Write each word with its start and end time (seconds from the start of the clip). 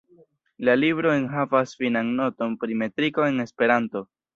La 0.69 0.75
libro 0.83 1.11
enhavas 1.19 1.75
finan 1.85 2.11
noton 2.23 2.59
pri 2.65 2.83
metriko 2.85 3.33
en 3.33 3.43
Esperanto. 3.51 4.09